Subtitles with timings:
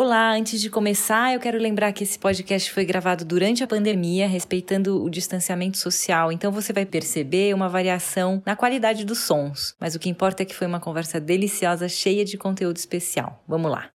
[0.00, 4.28] Olá, antes de começar, eu quero lembrar que esse podcast foi gravado durante a pandemia,
[4.28, 9.74] respeitando o distanciamento social, então você vai perceber uma variação na qualidade dos sons.
[9.80, 13.42] Mas o que importa é que foi uma conversa deliciosa, cheia de conteúdo especial.
[13.48, 13.88] Vamos lá.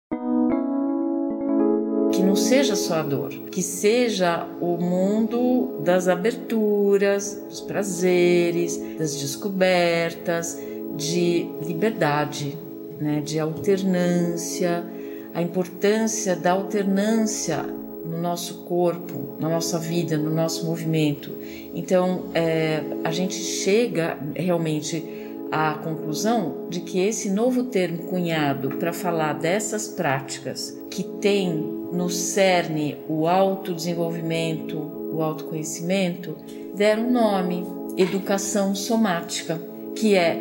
[2.15, 9.21] Que não seja só a dor, que seja o mundo das aberturas, dos prazeres, das
[9.21, 10.59] descobertas,
[10.97, 12.57] de liberdade,
[12.99, 14.99] né, de alternância
[15.35, 21.37] a importância da alternância no nosso corpo, na nossa vida, no nosso movimento.
[21.75, 25.05] Então, é, a gente chega realmente
[25.51, 32.09] à conclusão de que esse novo termo cunhado para falar dessas práticas que tem no
[32.09, 34.79] cerne o autodesenvolvimento,
[35.13, 36.37] o autoconhecimento,
[36.75, 37.67] deram um nome,
[37.97, 39.61] educação somática,
[39.95, 40.41] que é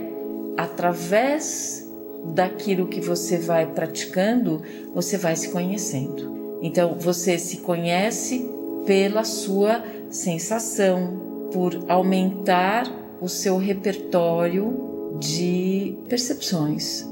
[0.56, 1.79] através
[2.26, 4.62] daquilo que você vai praticando,
[4.94, 6.60] você vai se conhecendo.
[6.62, 8.50] Então, você se conhece
[8.86, 12.86] pela sua sensação, por aumentar
[13.22, 17.08] o seu repertório de percepções.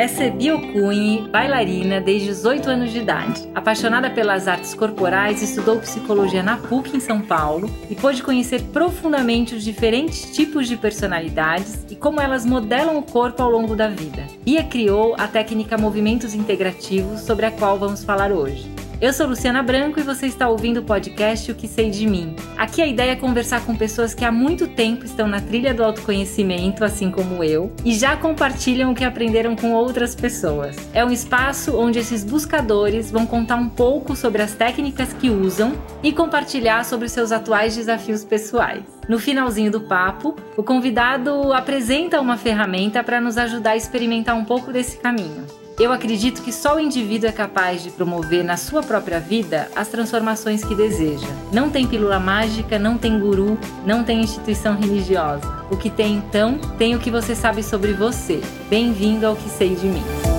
[0.00, 3.46] É Bio Cunha, bailarina desde os 8 anos de idade.
[3.54, 9.54] Apaixonada pelas artes corporais, estudou psicologia na PUC em São Paulo e pôde conhecer profundamente
[9.54, 14.26] os diferentes tipos de personalidades e como elas modelam o corpo ao longo da vida.
[14.42, 18.79] Bia criou a técnica Movimentos Integrativos, sobre a qual vamos falar hoje.
[19.00, 22.36] Eu sou Luciana Branco e você está ouvindo o podcast O que Sei de Mim.
[22.58, 25.82] Aqui a ideia é conversar com pessoas que há muito tempo estão na trilha do
[25.82, 30.76] autoconhecimento, assim como eu, e já compartilham o que aprenderam com outras pessoas.
[30.92, 35.72] É um espaço onde esses buscadores vão contar um pouco sobre as técnicas que usam
[36.02, 38.82] e compartilhar sobre seus atuais desafios pessoais.
[39.08, 44.44] No finalzinho do papo, o convidado apresenta uma ferramenta para nos ajudar a experimentar um
[44.44, 45.46] pouco desse caminho.
[45.80, 49.88] Eu acredito que só o indivíduo é capaz de promover na sua própria vida as
[49.88, 51.26] transformações que deseja.
[51.50, 55.64] Não tem pílula mágica, não tem guru, não tem instituição religiosa.
[55.70, 58.42] O que tem então, tem o que você sabe sobre você.
[58.68, 60.29] Bem-vindo ao que sei de mim.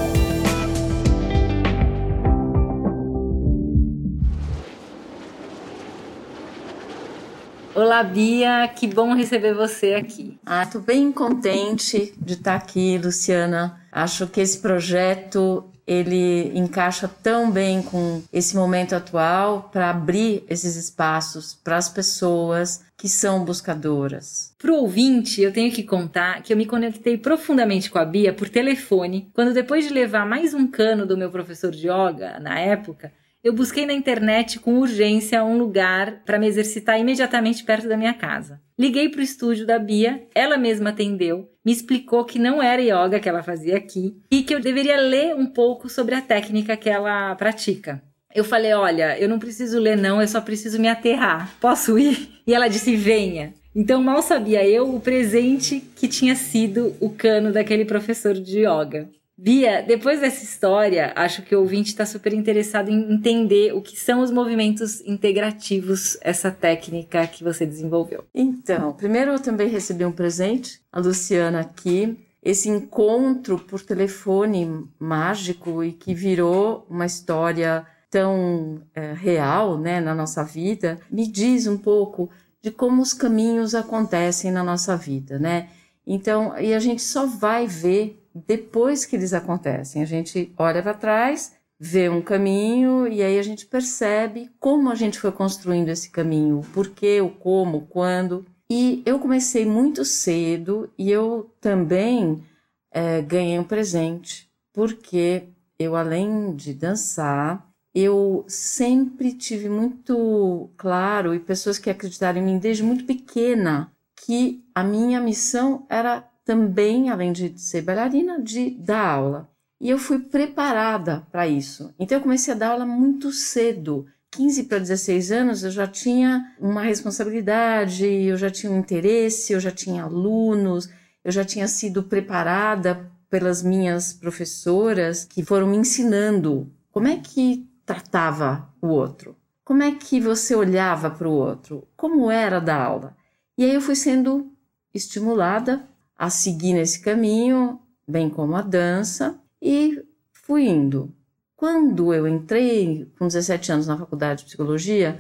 [7.74, 10.38] Olá, Bia, que bom receber você aqui.
[10.46, 13.82] Ah, tô bem contente de estar aqui, Luciana.
[13.90, 20.76] Acho que esse projeto ele encaixa tão bem com esse momento atual para abrir esses
[20.76, 24.54] espaços para as pessoas que são buscadoras.
[24.60, 28.34] Para o ouvinte, eu tenho que contar que eu me conectei profundamente com a Bia
[28.34, 32.60] por telefone, quando depois de levar mais um cano do meu professor de yoga, na
[32.60, 37.98] época, eu busquei na internet com urgência um lugar para me exercitar imediatamente perto da
[37.98, 38.62] minha casa.
[38.78, 43.20] Liguei para o estúdio da Bia, ela mesma atendeu, me explicou que não era yoga
[43.20, 46.90] que ela fazia aqui e que eu deveria ler um pouco sobre a técnica que
[46.90, 48.02] ela pratica.
[48.34, 51.54] Eu falei: Olha, eu não preciso ler, não, eu só preciso me aterrar.
[51.60, 52.30] Posso ir?
[52.48, 53.54] E ela disse: Venha.
[53.74, 59.10] Então mal sabia eu o presente que tinha sido o cano daquele professor de yoga.
[59.44, 64.00] Bia, depois dessa história, acho que o ouvinte está super interessado em entender o que
[64.00, 68.24] são os movimentos integrativos, essa técnica que você desenvolveu.
[68.36, 75.84] Então, primeiro eu também recebi um presente, a Luciana aqui, esse encontro por telefone mágico
[75.84, 81.80] e que virou uma história tão é, real né, na nossa vida, me diz um
[81.80, 82.30] pouco
[82.62, 85.70] de como os caminhos acontecem na nossa vida, né?
[86.06, 90.02] Então, e a gente só vai ver depois que eles acontecem.
[90.02, 94.96] A gente olha para trás, vê um caminho e aí a gente percebe como a
[94.96, 98.46] gente foi construindo esse caminho, o porquê, o como, o quando.
[98.70, 102.44] E eu comecei muito cedo e eu também
[102.92, 111.40] é, ganhei um presente, porque eu, além de dançar, eu sempre tive muito claro, e
[111.40, 117.32] pessoas que acreditaram em mim desde muito pequena, que a minha missão era também, além
[117.32, 119.50] de ser bailarina, de dar aula.
[119.80, 121.94] E eu fui preparada para isso.
[121.98, 124.06] Então eu comecei a dar aula muito cedo.
[124.30, 129.60] 15 para 16 anos eu já tinha uma responsabilidade, eu já tinha um interesse, eu
[129.60, 130.90] já tinha alunos,
[131.24, 137.68] eu já tinha sido preparada pelas minhas professoras que foram me ensinando como é que
[137.86, 139.36] tratava o outro,
[139.66, 143.16] como é que você olhava para o outro, como era da aula.
[143.58, 144.52] E aí eu fui sendo
[144.94, 145.88] estimulada
[146.22, 151.12] a seguir nesse caminho, bem como a dança, e fui indo.
[151.56, 155.20] Quando eu entrei com 17 anos na faculdade de psicologia,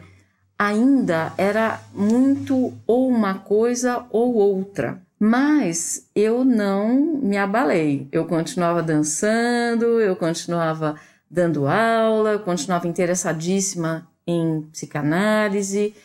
[0.59, 5.01] ainda era muito ou uma coisa ou outra.
[5.19, 8.07] Mas eu não me abalei.
[8.11, 15.95] Eu continuava dançando, eu continuava dando aula, eu continuava interessadíssima em psicanálise.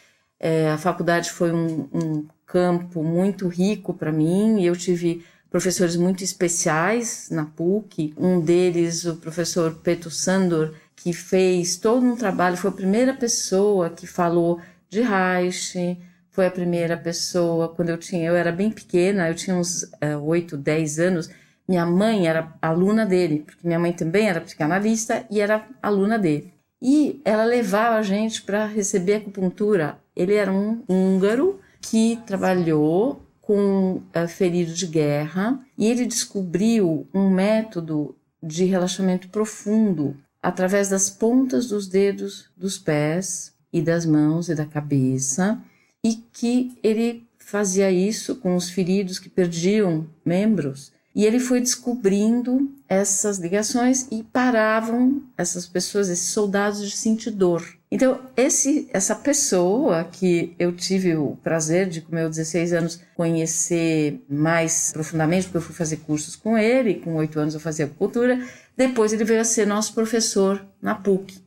[0.41, 2.27] É, a faculdade foi um, um
[2.57, 8.13] campo muito rico para mim eu tive professores muito especiais na PUC.
[8.17, 13.91] Um deles, o professor Peto Sandor, que fez todo um trabalho, foi a primeira pessoa
[13.91, 15.99] que falou de Reich,
[16.31, 20.21] foi a primeira pessoa, quando eu tinha, eu era bem pequena, eu tinha uns uh,
[20.23, 21.31] 8, 10 anos,
[21.67, 26.53] minha mãe era aluna dele, porque minha mãe também era psicanalista e era aluna dele.
[26.83, 29.99] E ela levava a gente para receber acupuntura.
[30.15, 31.59] Ele era um húngaro
[31.91, 40.17] que trabalhou com uh, feridos de guerra e ele descobriu um método de relaxamento profundo
[40.43, 45.61] através das pontas dos dedos dos pés e das mãos e da cabeça,
[46.05, 52.73] e que ele fazia isso com os feridos que perdiam membros, e ele foi descobrindo
[52.89, 57.76] essas ligações e paravam essas pessoas, esses soldados de sentir dor.
[57.91, 64.25] Então, esse, essa pessoa que eu tive o prazer de, com meus 16 anos, conhecer
[64.29, 68.45] mais profundamente, porque eu fui fazer cursos com ele, com oito anos eu fazia cultura,
[68.77, 71.39] depois ele veio a ser nosso professor na PUC.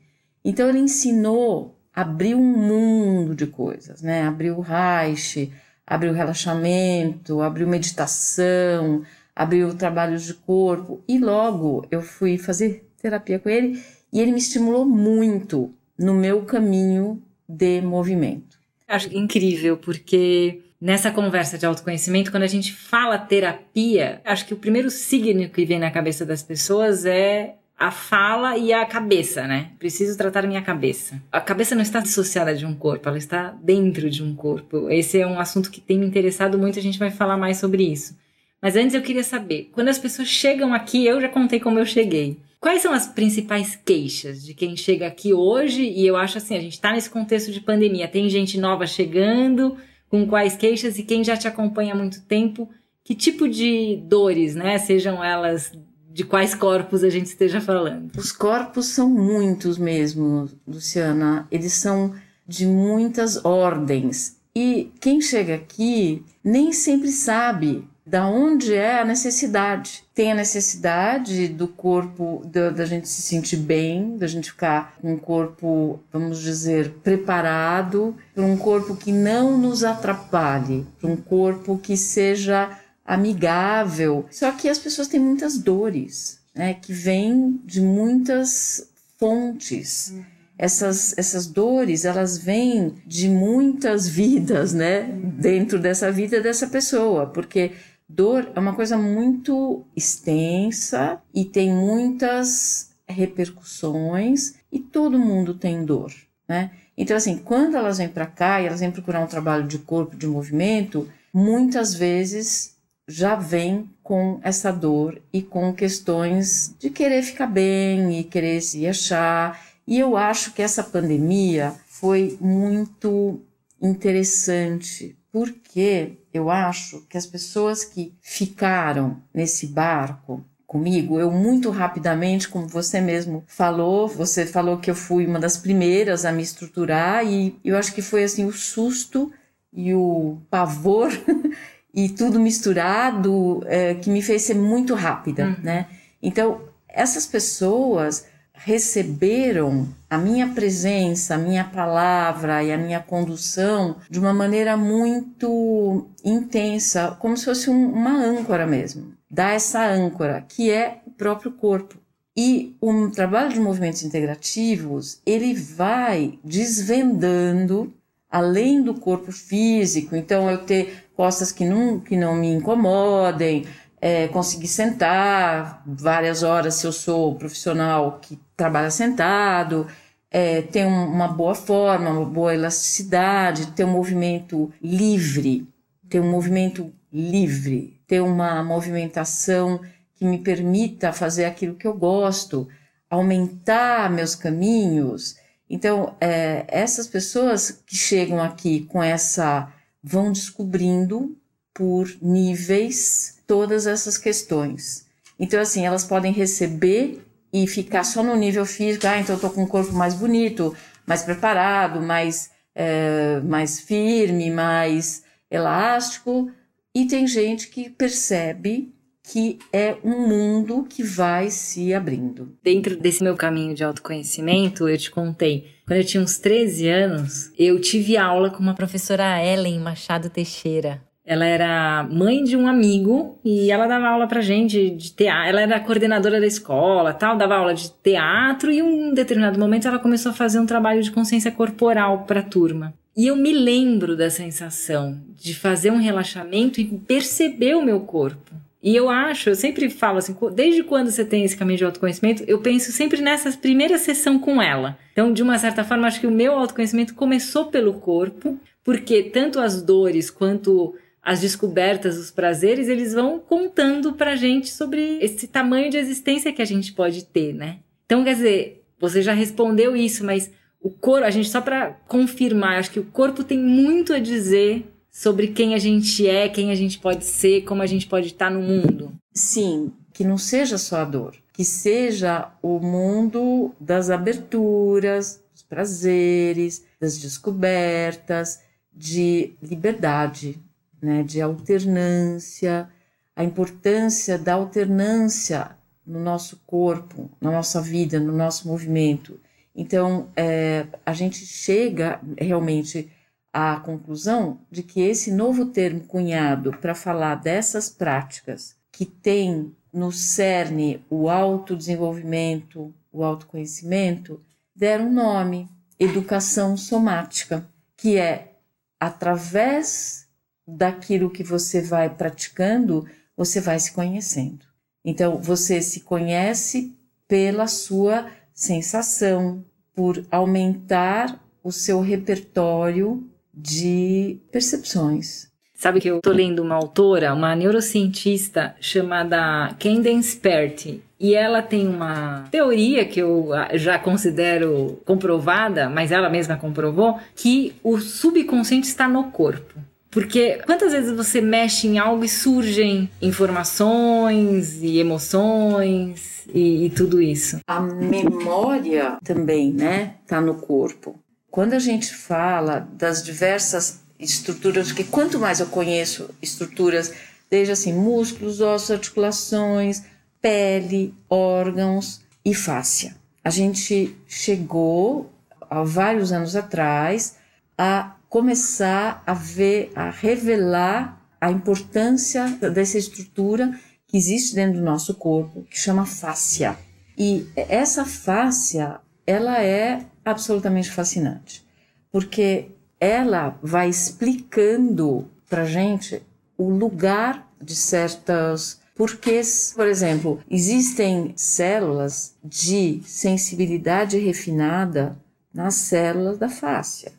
[0.43, 4.23] Então, ele ensinou, abriu um mundo de coisas, né?
[4.25, 5.51] Abriu o Reich,
[5.85, 9.03] abriu relaxamento, abriu meditação,
[9.35, 14.39] abriu trabalhos de corpo, e logo eu fui fazer terapia com ele e ele me
[14.39, 18.57] estimulou muito no meu caminho de movimento.
[18.87, 24.57] Acho incrível, porque nessa conversa de autoconhecimento, quando a gente fala terapia, acho que o
[24.57, 29.71] primeiro signo que vem na cabeça das pessoas é a fala e a cabeça, né?
[29.77, 31.21] Preciso tratar minha cabeça.
[31.31, 34.89] A cabeça não está dissociada de um corpo, ela está dentro de um corpo.
[34.89, 37.83] Esse é um assunto que tem me interessado muito, a gente vai falar mais sobre
[37.83, 38.17] isso.
[38.61, 41.85] Mas antes eu queria saber, quando as pessoas chegam aqui, eu já contei como eu
[41.85, 42.37] cheguei.
[42.59, 45.81] Quais são as principais queixas de quem chega aqui hoje?
[45.83, 49.77] E eu acho assim, a gente está nesse contexto de pandemia, tem gente nova chegando,
[50.09, 52.69] com quais queixas e quem já te acompanha há muito tempo,
[53.03, 54.77] que tipo de dores, né?
[54.77, 55.71] Sejam elas
[56.11, 58.11] de quais corpos a gente esteja falando.
[58.17, 61.47] Os corpos são muitos mesmo, Luciana.
[61.49, 62.13] Eles são
[62.45, 64.37] de muitas ordens.
[64.53, 70.03] E quem chega aqui nem sempre sabe da onde é a necessidade.
[70.15, 75.13] Tem a necessidade do corpo, da, da, gente se sentir bem, da gente ficar com
[75.13, 81.77] um corpo, vamos dizer, preparado, para um corpo que não nos atrapalhe, para um corpo
[81.77, 84.25] que seja amigável.
[84.31, 88.89] Só que as pessoas têm muitas dores, né, que vêm de muitas
[89.19, 90.15] fontes.
[90.57, 95.03] Essas, essas dores, elas vêm de muitas vidas, né?
[95.03, 97.71] Dentro dessa vida dessa pessoa, porque
[98.09, 106.11] Dor é uma coisa muito extensa e tem muitas repercussões e todo mundo tem dor,
[106.47, 106.71] né?
[106.97, 110.15] Então assim, quando elas vêm para cá e elas vêm procurar um trabalho de corpo,
[110.15, 112.75] de movimento, muitas vezes
[113.07, 118.87] já vem com essa dor e com questões de querer ficar bem e querer se
[118.87, 119.63] achar.
[119.85, 123.39] E eu acho que essa pandemia foi muito
[123.79, 132.47] interessante porque eu acho que as pessoas que ficaram nesse barco comigo, eu muito rapidamente,
[132.47, 137.25] como você mesmo falou, você falou que eu fui uma das primeiras a me estruturar
[137.25, 139.31] e eu acho que foi assim o susto
[139.73, 141.09] e o pavor
[141.91, 145.55] e tudo misturado é, que me fez ser muito rápida, uhum.
[145.63, 145.87] né?
[146.21, 148.27] Então essas pessoas
[148.63, 156.07] receberam a minha presença, a minha palavra e a minha condução de uma maneira muito
[156.23, 159.13] intensa, como se fosse um, uma âncora mesmo.
[159.31, 161.97] Dá essa âncora, que é o próprio corpo.
[162.35, 167.93] E o trabalho de movimentos integrativos, ele vai desvendando
[168.29, 173.65] além do corpo físico, então eu ter costas que não, que não me incomodem,
[174.01, 179.87] é, conseguir sentar várias horas se eu sou profissional que trabalha sentado,
[180.31, 185.67] é, ter um, uma boa forma, uma boa elasticidade, ter um movimento livre,
[186.07, 189.81] ter um movimento livre, ter uma movimentação
[190.15, 192.67] que me permita fazer aquilo que eu gosto,
[193.09, 195.37] aumentar meus caminhos.
[195.69, 199.71] Então, é, essas pessoas que chegam aqui com essa
[200.03, 201.35] vão descobrindo
[201.73, 205.07] por níveis todas essas questões.
[205.39, 209.49] Então, assim, elas podem receber e ficar só no nível físico, ah, então eu tô
[209.49, 210.75] com um corpo mais bonito,
[211.07, 216.51] mais preparado, mais é, mais firme, mais elástico,
[216.93, 222.55] e tem gente que percebe que é um mundo que vai se abrindo.
[222.63, 227.51] Dentro desse meu caminho de autoconhecimento, eu te contei, quando eu tinha uns 13 anos,
[227.57, 231.08] eu tive aula com uma professora Ellen Machado Teixeira.
[231.29, 235.49] Ela era mãe de um amigo e ela dava aula pra gente de teatro.
[235.49, 239.87] Ela era coordenadora da escola, tal, dava aula de teatro e em um determinado momento
[239.87, 242.95] ela começou a fazer um trabalho de consciência corporal para a turma.
[243.15, 248.55] E eu me lembro da sensação de fazer um relaxamento e perceber o meu corpo.
[248.81, 252.43] E eu acho, eu sempre falo assim, desde quando você tem esse caminho de autoconhecimento,
[252.47, 254.97] eu penso sempre nessa primeira sessão com ela.
[255.11, 259.59] Então, de uma certa forma, acho que o meu autoconhecimento começou pelo corpo, porque tanto
[259.59, 260.95] as dores quanto
[261.29, 266.59] as descobertas, os prazeres, eles vão contando pra gente sobre esse tamanho de existência que
[266.59, 267.77] a gente pode ter, né?
[268.03, 270.49] Então, quer dizer, você já respondeu isso, mas
[270.81, 274.91] o corpo, a gente só para confirmar, acho que o corpo tem muito a dizer
[275.11, 278.49] sobre quem a gente é, quem a gente pode ser, como a gente pode estar
[278.49, 279.13] no mundo.
[279.31, 286.83] Sim, que não seja só a dor, que seja o mundo das aberturas, dos prazeres,
[286.99, 290.59] das descobertas, de liberdade,
[291.01, 292.89] né, de alternância,
[293.35, 295.71] a importância da alternância
[296.05, 299.39] no nosso corpo, na nossa vida, no nosso movimento.
[299.75, 303.11] Então, é, a gente chega realmente
[303.53, 310.11] à conclusão de que esse novo termo cunhado para falar dessas práticas que tem no
[310.11, 314.41] cerne o autodesenvolvimento, o autoconhecimento,
[314.75, 318.53] deram um nome, educação somática, que é
[318.99, 320.28] através
[320.75, 324.65] daquilo que você vai praticando, você vai se conhecendo.
[325.03, 326.95] Então, você se conhece
[327.27, 329.63] pela sua sensação,
[329.95, 335.49] por aumentar o seu repertório de percepções.
[335.73, 341.87] Sabe que eu tô lendo uma autora, uma neurocientista chamada Candace Pert, e ela tem
[341.87, 349.07] uma teoria que eu já considero comprovada, mas ela mesma comprovou, que o subconsciente está
[349.07, 349.79] no corpo.
[350.11, 357.21] Porque quantas vezes você mexe em algo e surgem informações e emoções e, e tudo
[357.21, 357.59] isso?
[357.67, 361.19] A memória também, né, tá no corpo.
[361.51, 367.13] Quando a gente fala das diversas estruturas, que quanto mais eu conheço estruturas,
[367.49, 370.03] desde assim músculos, ossos, articulações,
[370.41, 373.15] pele, órgãos e fáscia.
[373.43, 375.31] A gente chegou
[375.69, 377.37] há vários anos atrás
[377.77, 385.15] a começar a ver, a revelar a importância dessa estrutura que existe dentro do nosso
[385.15, 386.77] corpo, que chama fáscia.
[387.17, 391.65] E essa fáscia, ela é absolutamente fascinante,
[392.11, 396.21] porque ela vai explicando para gente
[396.57, 399.73] o lugar de certas porquês.
[399.75, 405.17] Por exemplo, existem células de sensibilidade refinada
[405.53, 407.18] nas células da fáscia.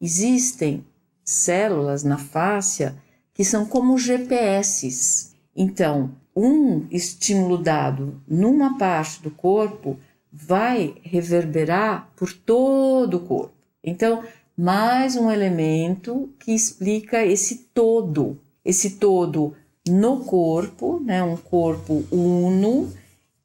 [0.00, 0.84] Existem
[1.24, 2.96] células na fáscia
[3.34, 5.32] que são como GPS.
[5.54, 9.98] Então, um estímulo dado numa parte do corpo
[10.32, 13.54] vai reverberar por todo o corpo.
[13.82, 14.24] Então,
[14.56, 19.54] mais um elemento que explica esse todo, esse todo
[19.88, 22.92] no corpo, né, um corpo uno,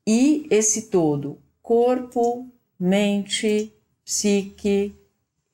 [0.05, 2.47] e esse todo, corpo,
[2.79, 4.93] mente, psique,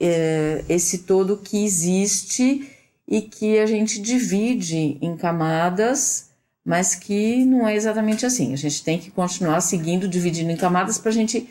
[0.01, 2.67] é, esse todo que existe
[3.07, 6.31] e que a gente divide em camadas,
[6.65, 8.51] mas que não é exatamente assim.
[8.51, 11.47] A gente tem que continuar seguindo, dividindo em camadas para a gente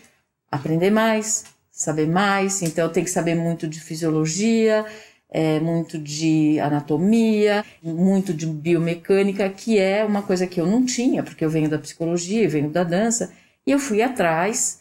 [0.50, 2.60] aprender mais, saber mais.
[2.62, 4.84] Então, tem que saber muito de fisiologia,
[5.30, 11.22] é, muito de anatomia, muito de biomecânica, que é uma coisa que eu não tinha,
[11.22, 13.32] porque eu venho da psicologia, venho da dança,
[13.64, 14.79] e eu fui atrás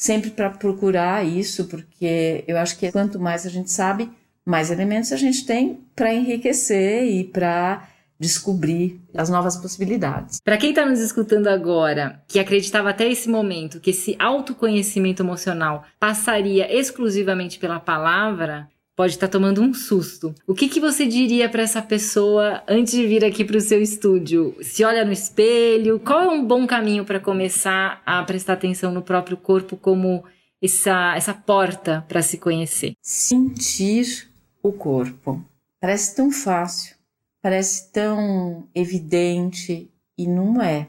[0.00, 4.10] sempre para procurar isso, porque eu acho que quanto mais a gente sabe,
[4.46, 7.86] mais elementos a gente tem para enriquecer e para
[8.18, 10.40] descobrir as novas possibilidades.
[10.42, 15.84] Para quem está nos escutando agora, que acreditava até esse momento que esse autoconhecimento emocional
[15.98, 20.34] passaria exclusivamente pela palavra, pode estar tá tomando um susto.
[20.46, 23.80] O que, que você diria para essa pessoa antes de vir aqui para o seu
[23.80, 24.54] estúdio?
[24.60, 29.00] Se olha no espelho, qual é um bom caminho para começar a prestar atenção no
[29.00, 30.22] próprio corpo como
[30.62, 32.92] essa, essa porta para se conhecer?
[33.00, 34.28] Sentir
[34.62, 35.42] o corpo.
[35.80, 36.94] Parece tão fácil,
[37.40, 40.88] parece tão evidente e não é.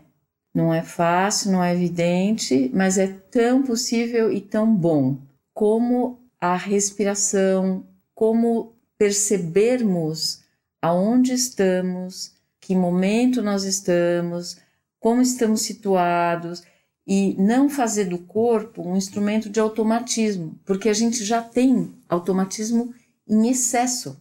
[0.54, 5.18] Não é fácil, não é evidente, mas é tão possível e tão bom
[5.54, 7.86] como a respiração,
[8.22, 10.42] como percebermos
[10.80, 14.58] aonde estamos, que momento nós estamos,
[15.00, 16.62] como estamos situados
[17.08, 22.94] e não fazer do corpo um instrumento de automatismo, porque a gente já tem automatismo
[23.28, 24.16] em excesso.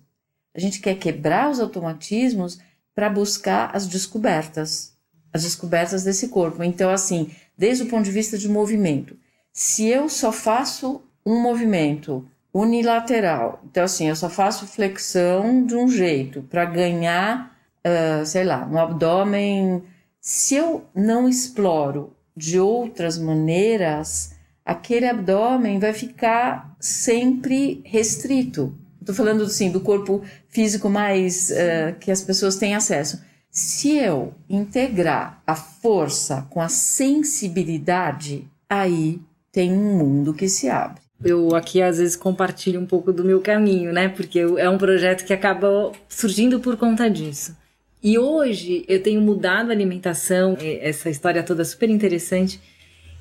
[0.55, 2.59] A gente quer quebrar os automatismos
[2.95, 4.95] para buscar as descobertas,
[5.31, 6.65] as descobertas desse corpo.
[6.65, 9.15] Então, assim, desde o ponto de vista de movimento,
[9.53, 15.89] se eu só faço um movimento unilateral, então, assim, eu só faço flexão de um
[15.89, 19.83] jeito para ganhar, uh, sei lá, um abdômen.
[20.21, 28.75] Se eu não exploro de outras maneiras, aquele abdômen vai ficar sempre restrito.
[29.01, 33.23] Estou falando assim do corpo físico mais uh, que as pessoas têm acesso.
[33.51, 41.10] Se eu integrar a força com a sensibilidade, aí tem um mundo que se abre.
[41.23, 44.09] Eu aqui às vezes compartilho um pouco do meu caminho, né?
[44.09, 47.57] Porque é um projeto que acaba surgindo por conta disso.
[48.03, 52.59] E hoje eu tenho mudado a alimentação, essa história toda super interessante.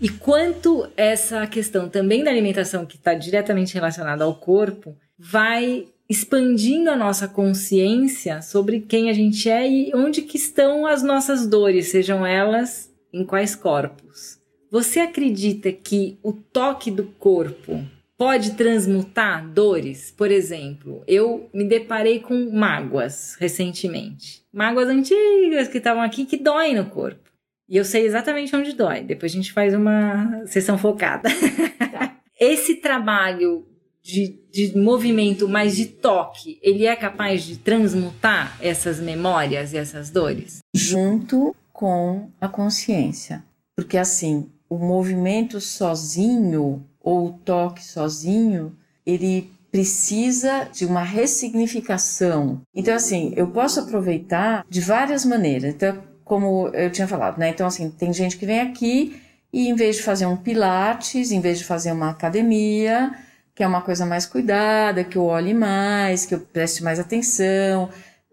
[0.01, 6.89] E quanto essa questão também da alimentação, que está diretamente relacionada ao corpo, vai expandindo
[6.89, 11.89] a nossa consciência sobre quem a gente é e onde que estão as nossas dores,
[11.89, 14.38] sejam elas em quais corpos.
[14.71, 17.83] Você acredita que o toque do corpo
[18.15, 20.13] pode transmutar dores?
[20.15, 24.43] Por exemplo, eu me deparei com mágoas recentemente.
[24.53, 27.29] Mágoas antigas que estavam aqui que doem no corpo.
[27.67, 29.01] E eu sei exatamente onde dói.
[29.01, 31.29] Depois a gente faz uma sessão focada.
[31.91, 32.15] Tá.
[32.39, 33.67] Esse trabalho
[34.03, 40.09] de, de movimento, mas de toque, ele é capaz de transmutar essas memórias e essas
[40.09, 40.59] dores?
[40.73, 43.43] Junto com a consciência.
[43.75, 52.61] Porque assim, o movimento sozinho ou o toque sozinho, ele precisa de uma ressignificação.
[52.73, 55.73] Então, assim, eu posso aproveitar de várias maneiras.
[55.73, 57.49] Então, como eu tinha falado, né?
[57.49, 59.19] Então, assim, tem gente que vem aqui
[59.51, 63.12] e em vez de fazer um pilates, em vez de fazer uma academia,
[63.55, 67.89] que é uma coisa mais cuidada, que eu olhe mais, que eu preste mais atenção,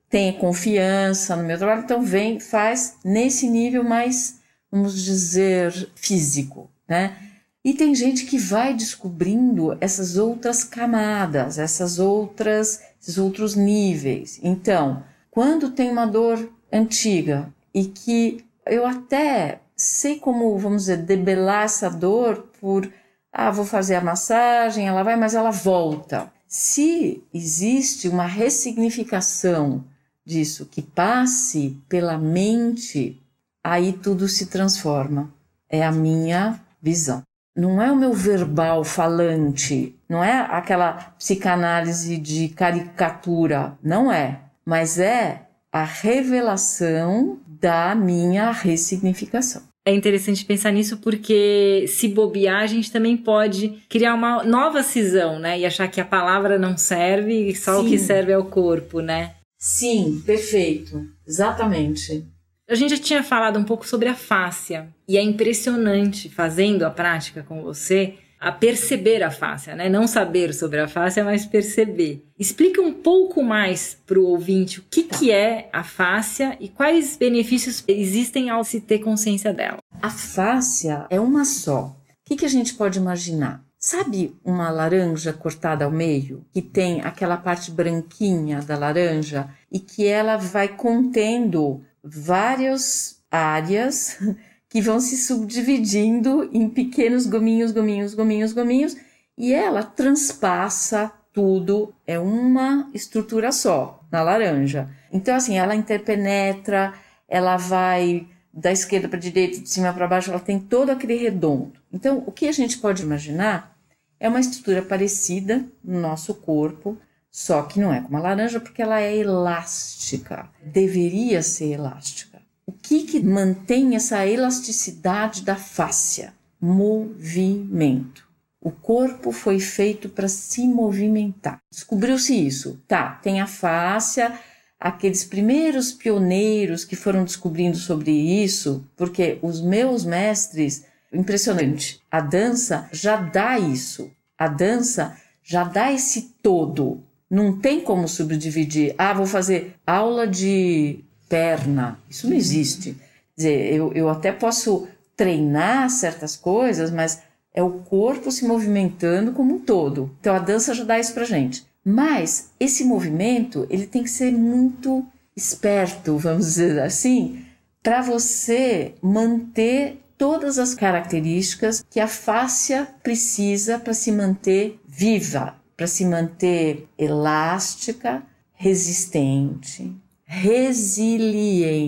[0.09, 4.38] tenha confiança no meu trabalho, então vem, faz nesse nível mais,
[4.77, 7.17] vamos dizer, físico, né?
[7.65, 14.39] E tem gente que vai descobrindo essas outras camadas, essas outras, esses outros níveis.
[14.43, 21.65] Então, quando tem uma dor antiga e que eu até sei como, vamos dizer, debelar
[21.65, 22.89] essa dor por,
[23.33, 26.33] ah, vou fazer a massagem, ela vai, mas ela volta.
[26.47, 29.85] Se existe uma ressignificação
[30.25, 33.21] disso que passe pela mente,
[33.70, 35.33] aí tudo se transforma.
[35.68, 37.22] É a minha visão
[37.57, 44.98] não é o meu verbal falante, não é aquela psicanálise de caricatura, não é, mas
[44.98, 49.62] é a revelação da minha ressignificação.
[49.87, 55.38] É interessante pensar nisso porque se bobear, a gente também pode criar uma nova cisão,
[55.38, 55.61] né?
[55.61, 57.87] E achar que a palavra não serve e só Sim.
[57.87, 59.35] o que serve é o corpo, né?
[59.57, 61.07] Sim, perfeito.
[61.26, 62.26] Exatamente.
[62.68, 66.90] A gente já tinha falado um pouco sobre a fáscia e é impressionante fazendo a
[66.90, 69.88] prática com você a perceber a fáscia, né?
[69.88, 72.24] Não saber sobre a fáscia, mas perceber.
[72.37, 75.16] Explica um pouco mais para o ouvinte o que, tá.
[75.16, 79.79] que é a fáscia e quais benefícios existem ao se ter consciência dela.
[80.02, 81.85] A fáscia é uma só.
[81.85, 83.64] O que, que a gente pode imaginar?
[83.79, 90.05] Sabe uma laranja cortada ao meio, que tem aquela parte branquinha da laranja e que
[90.05, 94.19] ela vai contendo várias áreas
[94.69, 98.97] que vão se subdividindo em pequenos gominhos, gominhos, gominhos, gominhos,
[99.37, 104.88] e ela transpassa tudo, é uma estrutura só na laranja.
[105.12, 106.95] Então, assim, ela interpenetra,
[107.29, 111.16] ela vai da esquerda para a direita, de cima para baixo, ela tem todo aquele
[111.16, 111.75] redondo.
[111.92, 113.77] Então, o que a gente pode imaginar
[114.19, 116.97] é uma estrutura parecida no nosso corpo,
[117.38, 120.49] só que não é como a laranja porque ela é elástica.
[120.64, 122.40] Deveria ser elástica.
[122.64, 126.33] O que, que mantém essa elasticidade da fáscia?
[126.59, 128.27] Movimento.
[128.59, 131.61] O corpo foi feito para se movimentar.
[131.70, 132.83] Descobriu-se isso.
[132.88, 134.33] Tá, tem a fáscia,
[134.81, 142.88] aqueles primeiros pioneiros que foram descobrindo sobre isso, porque os meus mestres, impressionante, a dança
[142.92, 144.11] já dá isso.
[144.38, 147.05] A dança já dá esse todo.
[147.31, 148.95] Não tem como subdividir.
[148.97, 151.99] Ah, vou fazer aula de perna.
[152.09, 152.93] Isso não existe.
[152.93, 154.87] Quer dizer, eu, eu até posso
[155.17, 160.15] treinar certas coisas, mas é o corpo se movimentando como um todo.
[160.21, 161.67] Então a dança já dá isso pra gente.
[161.85, 165.05] Mas esse movimento, ele tem que ser muito
[165.37, 167.45] esperto, vamos dizer assim,
[167.83, 175.87] para você manter todas as características que a fáscia precisa para se manter viva, para
[175.87, 178.23] se manter elástica,
[178.55, 181.87] resistente, resiliente,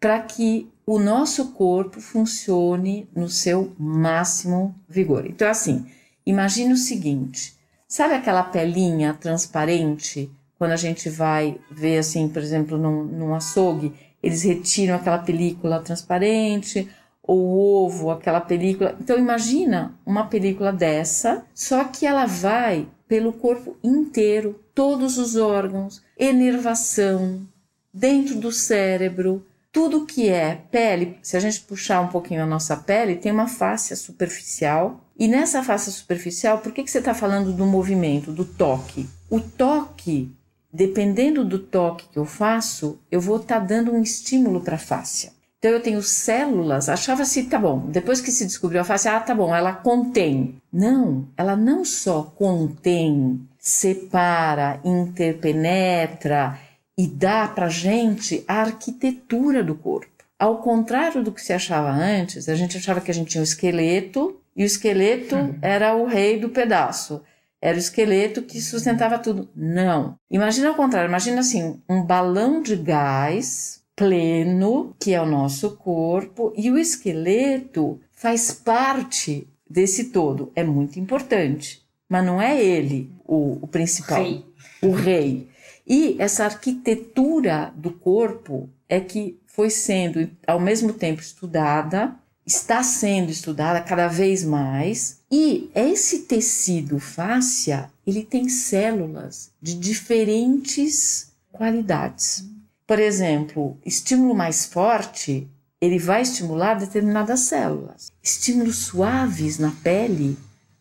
[0.00, 5.26] para que o nosso corpo funcione no seu máximo vigor.
[5.26, 5.86] Então, assim,
[6.24, 7.54] imagine o seguinte:
[7.88, 13.92] sabe aquela pelinha transparente quando a gente vai ver, assim, por exemplo, num, num açougue,
[14.22, 16.88] eles retiram aquela película transparente,
[17.26, 18.96] ou o ovo, aquela película.
[19.00, 26.02] Então imagina uma película dessa, só que ela vai pelo corpo inteiro, todos os órgãos,
[26.18, 27.46] enervação,
[27.92, 31.18] dentro do cérebro, tudo que é pele.
[31.22, 35.00] Se a gente puxar um pouquinho a nossa pele, tem uma face superficial.
[35.18, 39.08] E nessa face superficial, por que, que você está falando do movimento, do toque?
[39.30, 40.30] O toque
[40.76, 44.78] dependendo do toque que eu faço, eu vou estar tá dando um estímulo para a
[44.78, 45.32] face.
[45.66, 49.34] Então eu tenho células, achava-se, tá bom, depois que se descobriu a face, ah, tá
[49.34, 50.62] bom, ela contém.
[50.72, 56.56] Não, ela não só contém, separa, interpenetra
[56.96, 60.06] e dá pra gente a arquitetura do corpo.
[60.38, 63.44] Ao contrário do que se achava antes, a gente achava que a gente tinha um
[63.44, 65.58] esqueleto e o esqueleto uhum.
[65.60, 67.22] era o rei do pedaço.
[67.60, 69.48] Era o esqueleto que sustentava tudo.
[69.56, 70.16] Não.
[70.30, 76.52] Imagina ao contrário, imagina assim, um balão de gás pleno, que é o nosso corpo,
[76.54, 80.52] e o esqueleto faz parte desse todo.
[80.54, 84.44] É muito importante, mas não é ele o, o principal, rei.
[84.82, 85.48] o rei.
[85.86, 93.30] E essa arquitetura do corpo é que foi sendo ao mesmo tempo estudada, está sendo
[93.30, 102.44] estudada cada vez mais, e esse tecido fáscia, ele tem células de diferentes qualidades.
[102.86, 108.12] Por exemplo, estímulo mais forte, ele vai estimular determinadas células.
[108.22, 110.38] Estímulos suaves na pele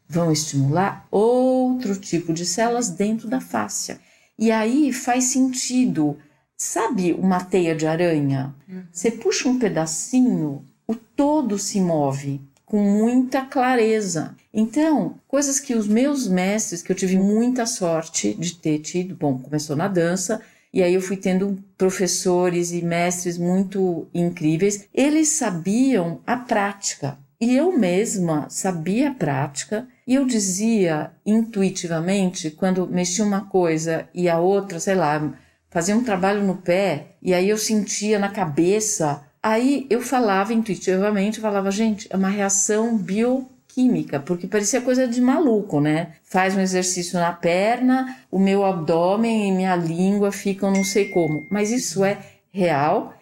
[0.08, 4.00] vão estimular outro tipo de células dentro da fáscia.
[4.38, 6.18] E aí faz sentido,
[6.58, 8.54] sabe uma teia de aranha?
[8.70, 8.84] Uhum.
[8.92, 14.36] Você puxa um pedacinho, o todo se move com muita clareza.
[14.54, 19.38] Então, coisas que os meus mestres, que eu tive muita sorte de ter tido, bom,
[19.38, 20.42] começou na dança,
[20.76, 24.90] e aí eu fui tendo professores e mestres muito incríveis.
[24.94, 27.18] Eles sabiam a prática.
[27.40, 34.28] E eu mesma sabia a prática e eu dizia intuitivamente, quando mexia uma coisa e
[34.28, 35.34] a outra, sei lá,
[35.70, 41.40] fazia um trabalho no pé, e aí eu sentia na cabeça, aí eu falava intuitivamente,
[41.40, 46.14] falava, gente, é uma reação bio química, porque parecia coisa de maluco, né?
[46.24, 51.46] Faz um exercício na perna, o meu abdômen e minha língua ficam não sei como.
[51.50, 52.18] Mas isso é
[52.54, 53.14] real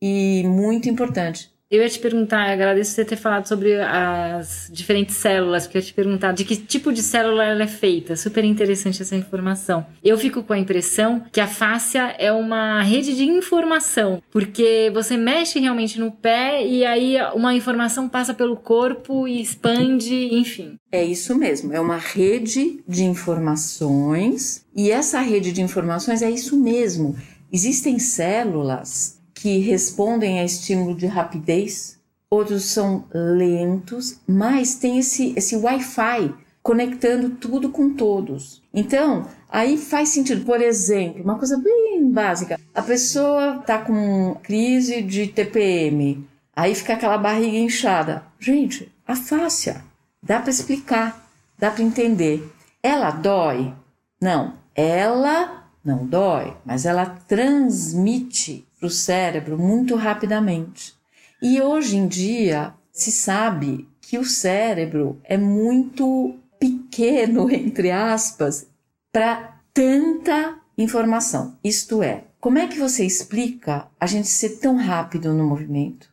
[0.00, 1.51] e muito importante.
[1.72, 5.86] Eu ia te perguntar, agradeço você ter falado sobre as diferentes células, porque eu ia
[5.86, 8.14] te perguntar de que tipo de célula ela é feita.
[8.14, 9.86] Super interessante essa informação.
[10.04, 15.16] Eu fico com a impressão que a fáscia é uma rede de informação, porque você
[15.16, 20.76] mexe realmente no pé e aí uma informação passa pelo corpo e expande, enfim.
[20.92, 26.54] É isso mesmo, é uma rede de informações e essa rede de informações é isso
[26.54, 27.16] mesmo.
[27.50, 31.98] Existem células que respondem a estímulo de rapidez,
[32.30, 38.62] outros são lentos, mas tem esse, esse Wi-Fi conectando tudo com todos.
[38.72, 40.44] Então, aí faz sentido.
[40.44, 46.24] Por exemplo, uma coisa bem básica: a pessoa está com crise de TPM,
[46.54, 48.22] aí fica aquela barriga inchada.
[48.38, 49.82] Gente, a fáscia,
[50.22, 51.28] dá para explicar,
[51.58, 52.48] dá para entender.
[52.80, 53.74] Ela dói?
[54.20, 60.94] Não, ela não dói, mas ela transmite para o cérebro muito rapidamente.
[61.40, 68.66] E hoje em dia se sabe que o cérebro é muito pequeno, entre aspas,
[69.12, 71.56] para tanta informação.
[71.62, 76.10] Isto é, como é que você explica a gente ser tão rápido no movimento?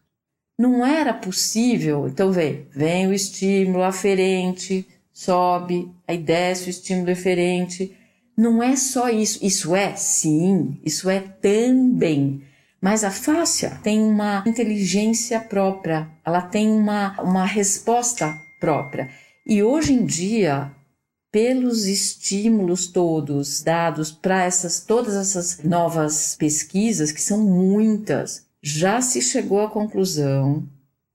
[0.55, 2.07] Não era possível.
[2.07, 7.95] Então, vê, vem o estímulo aferente, sobe, aí desce o estímulo eferente.
[8.37, 9.43] Não é só isso.
[9.43, 12.43] Isso é, sim, isso é também.
[12.81, 19.09] Mas a fáscia tem uma inteligência própria, ela tem uma, uma resposta própria.
[19.45, 20.71] E hoje em dia,
[21.31, 29.21] pelos estímulos todos dados para essas todas essas novas pesquisas, que são muitas, já se
[29.21, 30.67] chegou à conclusão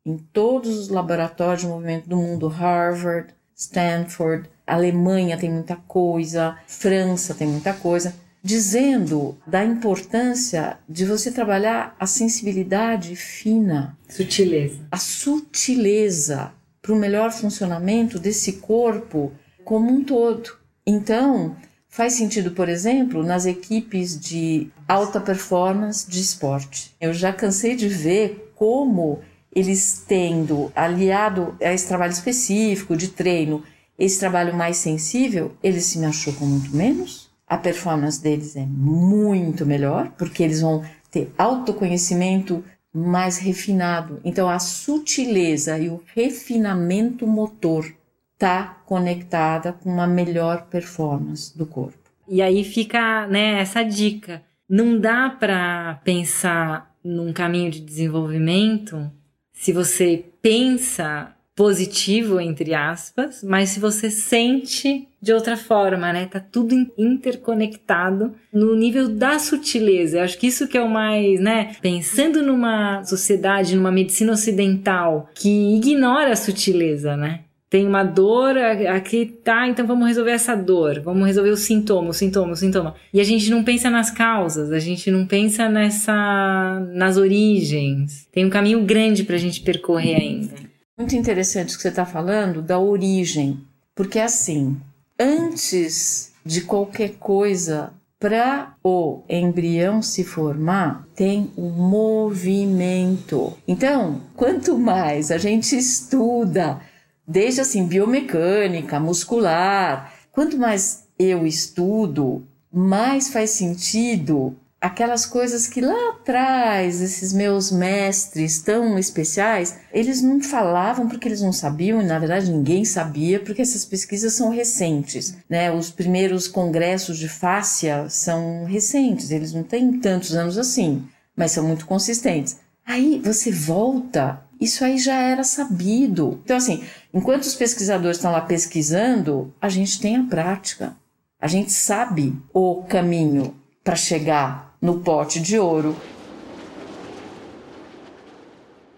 [0.06, 7.34] em todos os laboratórios de movimento do mundo, Harvard, Stanford, Alemanha tem muita coisa, França
[7.34, 16.52] tem muita coisa, dizendo da importância de você trabalhar a sensibilidade fina, sutileza, a sutileza
[16.82, 19.32] para o melhor funcionamento desse corpo
[19.64, 20.50] como um todo.
[20.86, 21.56] Então,
[21.88, 26.94] faz sentido, por exemplo, nas equipes de alta performance de esporte.
[27.00, 29.20] Eu já cansei de ver como
[29.54, 33.62] eles tendo aliado a esse trabalho específico de treino,
[33.98, 40.10] esse trabalho mais sensível, eles se machucam muito menos, a performance deles é muito melhor,
[40.18, 44.20] porque eles vão ter autoconhecimento mais refinado.
[44.24, 47.92] Então a sutileza e o refinamento motor
[48.38, 51.98] tá conectada com uma melhor performance do corpo.
[52.28, 54.42] E aí fica, né, essa dica.
[54.68, 59.10] Não dá para pensar num caminho de desenvolvimento
[59.52, 66.26] se você pensa positivo, entre aspas, mas se você sente de outra forma, né?
[66.26, 70.18] Tá tudo interconectado no nível da sutileza.
[70.18, 71.76] Eu acho que isso que é o mais, né?
[71.80, 77.40] Pensando numa sociedade, numa medicina ocidental que ignora a sutileza, né?
[77.70, 79.66] Tem uma dor aqui, tá?
[79.66, 82.94] Então vamos resolver essa dor, vamos resolver o sintoma, o sintoma, o sintoma.
[83.12, 88.28] E a gente não pensa nas causas, a gente não pensa nessa, nas origens.
[88.30, 90.73] Tem um caminho grande para a gente percorrer ainda.
[90.96, 93.60] Muito interessante o que você está falando da origem,
[93.94, 94.80] porque assim,
[95.18, 103.52] antes de qualquer coisa, para o embrião se formar, tem o um movimento.
[103.66, 106.80] Então, quanto mais a gente estuda
[107.26, 110.12] desde assim biomecânica, muscular.
[110.30, 118.60] Quanto mais eu estudo, mais faz sentido aquelas coisas que lá atrás esses meus mestres
[118.60, 123.62] tão especiais, eles não falavam porque eles não sabiam e na verdade ninguém sabia porque
[123.62, 125.72] essas pesquisas são recentes, né?
[125.72, 131.02] Os primeiros congressos de fáscia são recentes, eles não têm tantos anos assim,
[131.34, 132.58] mas são muito consistentes.
[132.86, 136.40] Aí você volta isso aí já era sabido.
[136.44, 140.94] Então, assim, enquanto os pesquisadores estão lá pesquisando, a gente tem a prática.
[141.40, 145.96] A gente sabe o caminho para chegar no pote de ouro.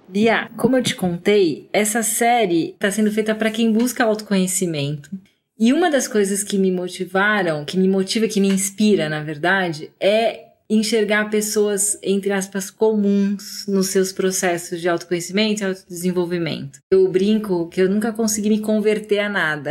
[0.09, 5.09] Bia, como eu te contei, essa série está sendo feita para quem busca autoconhecimento.
[5.57, 9.93] E uma das coisas que me motivaram, que me motiva, que me inspira, na verdade,
[10.01, 16.81] é enxergar pessoas, entre aspas, comuns nos seus processos de autoconhecimento e autodesenvolvimento.
[16.91, 19.71] Eu brinco que eu nunca consegui me converter a nada.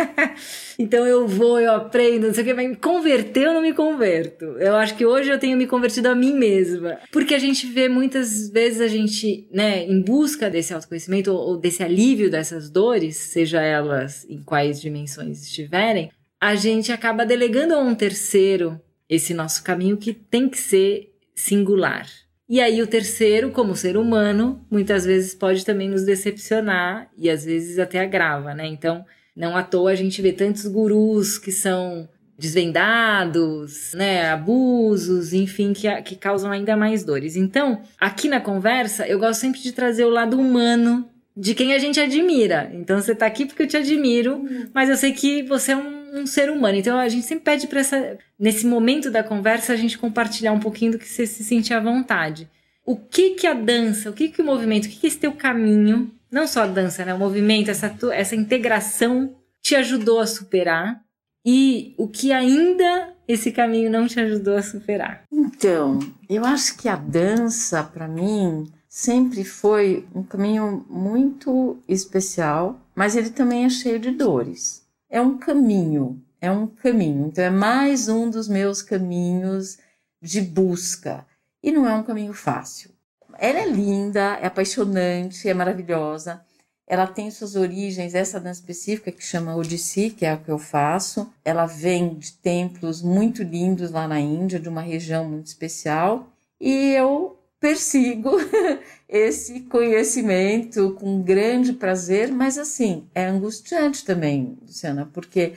[0.78, 3.72] então eu vou, eu aprendo, não sei o que, mas me converter eu não me
[3.72, 4.44] converto.
[4.58, 6.98] Eu acho que hoje eu tenho me convertido a mim mesma.
[7.12, 11.82] Porque a gente vê muitas vezes a gente, né, em busca desse autoconhecimento ou desse
[11.82, 17.94] alívio dessas dores, seja elas em quais dimensões estiverem, a gente acaba delegando a um
[17.94, 22.06] terceiro esse nosso caminho que tem que ser singular.
[22.48, 27.44] E aí o terceiro, como ser humano, muitas vezes pode também nos decepcionar e às
[27.44, 28.66] vezes até agrava, né?
[28.66, 35.72] Então, não à toa a gente vê tantos gurus que são desvendados, né, abusos, enfim,
[35.72, 37.34] que, que causam ainda mais dores.
[37.34, 41.78] Então, aqui na conversa, eu gosto sempre de trazer o lado humano de quem a
[41.78, 42.70] gente admira.
[42.74, 45.95] Então, você tá aqui porque eu te admiro, mas eu sei que você é um
[46.18, 46.76] um ser humano.
[46.76, 50.60] Então a gente sempre pede para essa nesse momento da conversa a gente compartilhar um
[50.60, 52.48] pouquinho do que você se sentir à vontade.
[52.84, 55.32] O que que a dança, o que que o movimento, o que que esse teu
[55.32, 61.00] caminho, não só a dança, né, o movimento, essa essa integração te ajudou a superar
[61.44, 65.24] e o que ainda esse caminho não te ajudou a superar?
[65.32, 65.98] Então,
[66.28, 73.30] eu acho que a dança para mim sempre foi um caminho muito especial, mas ele
[73.30, 77.28] também é cheio de dores é um caminho, é um caminho.
[77.28, 79.78] Então é mais um dos meus caminhos
[80.20, 81.26] de busca.
[81.62, 82.90] E não é um caminho fácil.
[83.38, 86.40] Ela é linda, é apaixonante, é maravilhosa.
[86.86, 90.58] Ela tem suas origens, essa dança específica que chama Odissi, que é a que eu
[90.58, 91.32] faço.
[91.44, 96.28] Ela vem de templos muito lindos lá na Índia, de uma região muito especial.
[96.60, 98.30] E eu persigo
[99.08, 105.54] esse conhecimento com grande prazer, mas assim, é angustiante também, Luciana, porque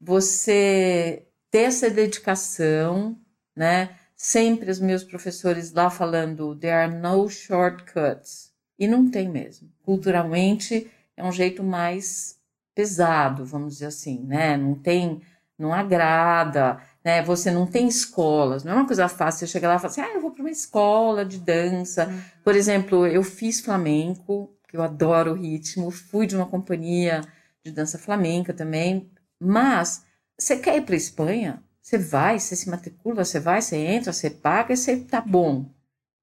[0.00, 3.16] você ter essa dedicação,
[3.54, 3.96] né?
[4.16, 8.52] Sempre os meus professores lá falando, there are no shortcuts.
[8.78, 9.68] E não tem mesmo.
[9.82, 12.38] Culturalmente é um jeito mais
[12.74, 14.56] pesado, vamos dizer assim, né?
[14.56, 15.20] Não tem,
[15.58, 17.22] não agrada né?
[17.22, 20.00] Você não tem escolas, não é uma coisa fácil você chegar lá e falar assim,
[20.00, 22.06] ah, eu vou para uma escola de dança.
[22.06, 22.20] Uhum.
[22.44, 27.22] Por exemplo, eu fiz flamenco, que eu adoro o ritmo, fui de uma companhia
[27.64, 29.10] de dança flamenca também.
[29.40, 30.04] Mas
[30.38, 31.62] você quer ir para Espanha?
[31.80, 35.66] Você vai, você se matricula, você vai, você entra, você paga e você tá bom.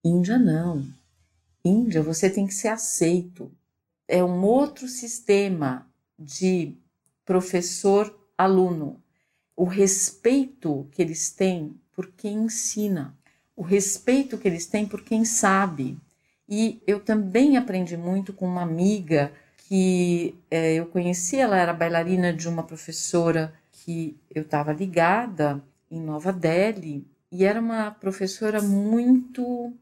[0.04, 0.86] Índia não.
[1.64, 3.52] Índia você tem que ser aceito.
[4.08, 5.86] É um outro sistema
[6.18, 6.78] de
[7.26, 9.04] professor-aluno.
[9.60, 13.14] O respeito que eles têm por quem ensina,
[13.58, 15.98] o respeito que eles têm por quem sabe.
[16.48, 22.32] E eu também aprendi muito com uma amiga que é, eu conheci, ela era bailarina
[22.32, 29.74] de uma professora que eu estava ligada em Nova Delhi e era uma professora muito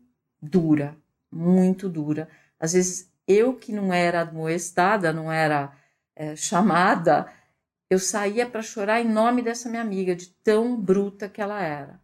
[0.41, 0.97] dura,
[1.31, 2.27] muito dura.
[2.59, 5.71] Às vezes eu que não era admoestada, não era
[6.15, 7.31] é, chamada,
[7.89, 11.99] eu saía para chorar em nome dessa minha amiga, de tão bruta que ela era.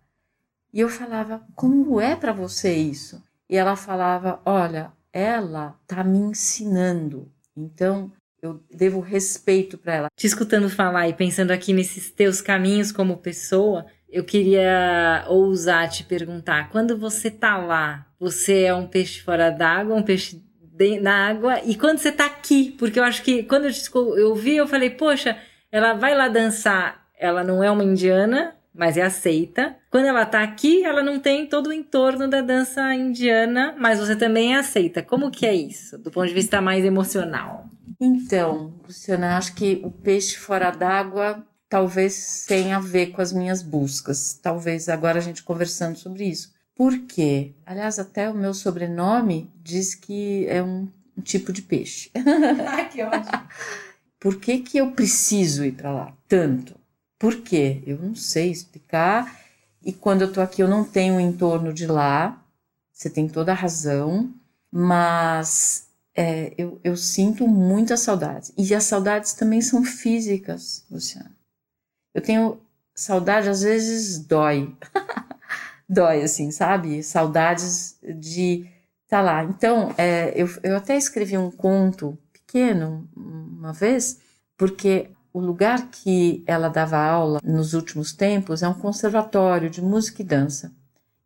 [0.72, 3.22] E eu falava: Como é para você isso?
[3.50, 7.32] E ela falava: Olha, ela tá me ensinando.
[7.56, 10.08] Então eu devo respeito para ela.
[10.16, 16.04] Te escutando falar e pensando aqui nesses teus caminhos como pessoa, eu queria ousar te
[16.04, 20.42] perguntar: quando você tá lá, você é um peixe fora d'água, um peixe
[21.02, 22.72] na água, e quando você tá aqui?
[22.80, 25.38] Porque eu acho que quando eu, te, eu eu falei: poxa,
[25.74, 29.76] ela vai lá dançar, ela não é uma indiana, mas é aceita.
[29.90, 34.16] Quando ela tá aqui, ela não tem todo o entorno da dança indiana, mas você
[34.16, 35.02] também é aceita.
[35.02, 37.66] Como que é isso, do ponto de vista mais emocional?
[38.00, 43.64] Então, Luciana, acho que o peixe fora d'água talvez tenha a ver com as minhas
[43.64, 44.40] buscas.
[44.44, 46.54] Talvez agora a gente conversando sobre isso.
[46.76, 47.56] Por quê?
[47.66, 52.12] Aliás, até o meu sobrenome diz que é um, um tipo de peixe.
[52.16, 53.48] ah, que ótimo.
[54.24, 56.80] Por que, que eu preciso ir para lá tanto?
[57.20, 57.84] Por quê?
[57.86, 59.38] Eu não sei explicar.
[59.84, 62.42] E quando eu tô aqui, eu não tenho o entorno de lá.
[62.94, 64.34] Você tem toda a razão.
[64.72, 68.54] Mas é, eu, eu sinto muitas saudades.
[68.58, 71.36] E as saudades também são físicas, Luciana.
[72.14, 72.62] Eu tenho
[72.96, 74.74] saudade, às vezes dói.
[75.90, 77.04] dói, assim, sabe?
[77.04, 78.66] Saudades de
[79.10, 79.44] tá lá.
[79.44, 83.06] Então, é, eu, eu até escrevi um conto pequeno
[83.64, 84.20] uma vez,
[84.58, 90.22] porque o lugar que ela dava aula nos últimos tempos é um conservatório de música
[90.22, 90.72] e dança.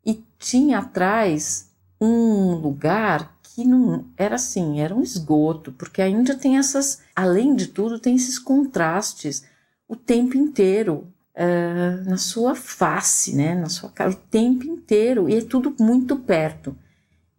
[0.05, 6.37] E tinha atrás um lugar que não era assim, era um esgoto, porque a Índia
[6.37, 9.43] tem essas, além de tudo, tem esses contrastes
[9.87, 11.11] o tempo inteiro.
[11.35, 16.15] Uh, na sua face, né, na sua cara, o tempo inteiro, e é tudo muito
[16.15, 16.75] perto.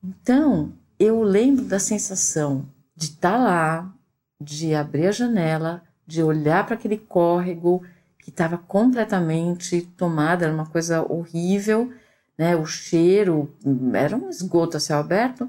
[0.01, 3.95] Então, eu lembro da sensação de estar tá lá,
[4.41, 7.85] de abrir a janela, de olhar para aquele córrego
[8.19, 11.93] que estava completamente tomado, era uma coisa horrível,
[12.37, 12.55] né?
[12.57, 13.55] O cheiro
[13.95, 15.49] era um esgoto a céu aberto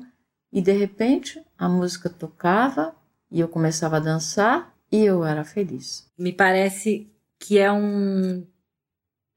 [0.52, 2.96] e de repente a música tocava
[3.32, 6.08] e eu começava a dançar e eu era feliz.
[6.18, 8.46] Me parece que é um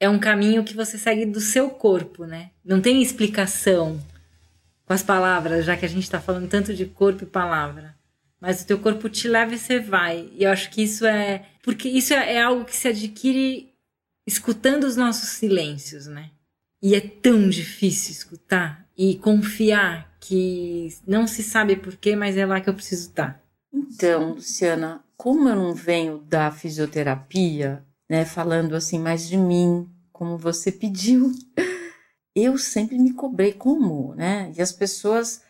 [0.01, 2.51] é um caminho que você segue do seu corpo, né?
[2.65, 4.01] Não tem explicação
[4.85, 7.95] com as palavras, já que a gente está falando tanto de corpo e palavra
[8.43, 10.29] mas o teu corpo te leva e você vai.
[10.33, 11.47] E eu acho que isso é.
[11.63, 13.73] Porque isso é, é algo que se adquire
[14.27, 16.33] escutando os nossos silêncios, né?
[16.83, 22.61] E é tão difícil escutar e confiar que não se sabe porquê, mas é lá
[22.61, 23.41] que eu preciso estar.
[23.73, 30.37] Então, Luciana, como eu não venho da fisioterapia, né, falando assim mais de mim, como
[30.37, 31.31] você pediu,
[32.35, 34.53] eu sempre me cobrei como, né?
[34.57, 35.43] E as pessoas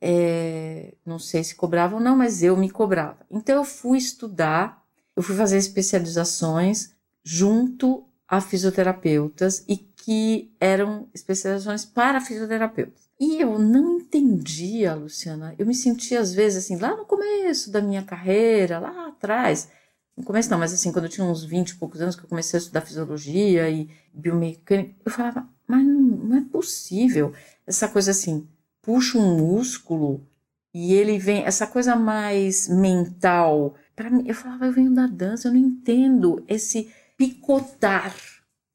[0.00, 3.18] é, não sei se cobrava ou não, mas eu me cobrava.
[3.30, 4.82] Então eu fui estudar,
[5.14, 13.08] eu fui fazer especializações junto a fisioterapeutas e que eram especializações para fisioterapeutas.
[13.18, 15.54] E eu não entendia, Luciana.
[15.58, 19.68] Eu me sentia às vezes assim, lá no começo da minha carreira, lá atrás.
[20.16, 22.28] No começo não, mas assim, quando eu tinha uns 20 e poucos anos que eu
[22.28, 27.32] comecei a estudar fisiologia e biomecânica, eu falava, mas não, não é possível.
[27.66, 28.48] Essa coisa assim,
[28.86, 30.24] puxa um músculo
[30.72, 33.74] e ele vem, essa coisa mais mental.
[33.96, 38.14] Para mim, eu falava, eu venho da dança, eu não entendo esse picotar,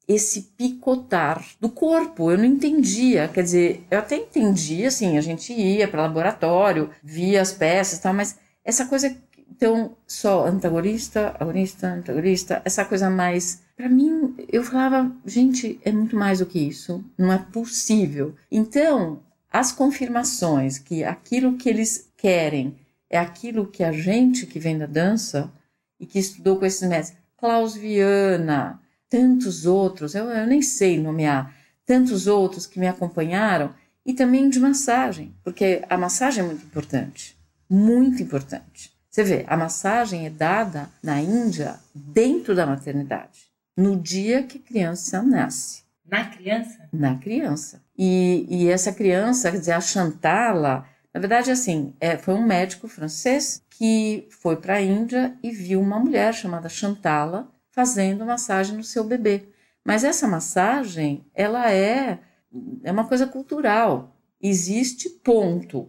[0.08, 2.30] esse picotar do corpo.
[2.30, 7.42] Eu não entendia, quer dizer, eu até entendia, assim, a gente ia para laboratório, via
[7.42, 9.16] as peças, tal, mas essa coisa
[9.50, 16.16] então só antagonista, agonista, antagonista, essa coisa mais para mim, eu falava, gente, é muito
[16.16, 18.36] mais do que isso, não é possível.
[18.52, 19.22] Então,
[19.52, 22.78] as confirmações que aquilo que eles querem
[23.10, 25.52] é aquilo que a gente que vem da dança
[26.00, 28.80] e que estudou com esses mestres, Klaus Viana,
[29.10, 31.54] tantos outros, eu, eu nem sei nomear,
[31.86, 33.74] tantos outros que me acompanharam,
[34.06, 37.38] e também de massagem, porque a massagem é muito importante,
[37.70, 38.92] muito importante.
[39.10, 44.62] Você vê, a massagem é dada na Índia dentro da maternidade, no dia que a
[44.62, 45.84] criança nasce.
[46.06, 46.90] Na criança?
[46.92, 47.82] Na criança.
[48.04, 52.88] E, e essa criança, quer dizer, a Chantala, na verdade, assim, é, foi um médico
[52.88, 58.84] francês que foi para a Índia e viu uma mulher chamada Chantala fazendo massagem no
[58.84, 59.44] seu bebê.
[59.86, 62.18] Mas essa massagem, ela é,
[62.84, 64.18] é uma coisa cultural.
[64.42, 65.88] Existe ponto.